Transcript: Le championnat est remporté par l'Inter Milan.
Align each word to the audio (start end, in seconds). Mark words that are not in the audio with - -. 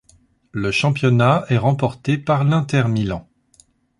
Le 0.51 0.71
championnat 0.71 1.45
est 1.49 1.59
remporté 1.59 2.17
par 2.17 2.43
l'Inter 2.43 2.85
Milan. 2.87 3.29